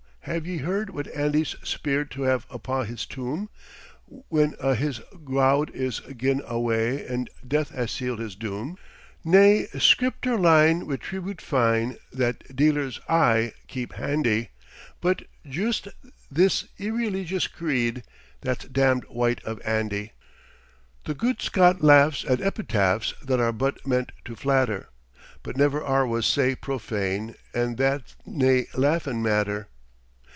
[0.25, 3.49] hae ye heared what Andy's spiered to hae upo' his tomb,
[4.05, 6.75] When a' his gowd is gie'n awa
[7.11, 8.77] an' Death has sealed his doom!
[9.25, 14.49] Nae Scriptur' line wi' tribute fine that dealers aye keep handy,
[15.01, 15.87] But juist
[16.29, 18.03] this irreleegious screed
[18.41, 20.11] "That's damned white of Andy!"
[21.05, 24.89] The gude Scot laughs at epitaphs that are but meant to flatter,
[25.41, 29.69] But never are was sae profane, an' that's nae laughin' matter.